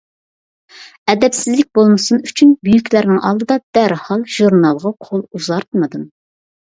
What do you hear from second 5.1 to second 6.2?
ئۇزارتمىدىم.